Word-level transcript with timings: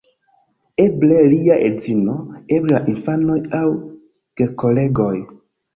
Eble 0.85 1.19
lia 1.33 1.59
edzino, 1.67 2.17
eble 2.59 2.75
la 2.79 2.83
infanoj 2.95 3.39
aŭ 3.61 3.65
gekolegoj. 4.43 5.17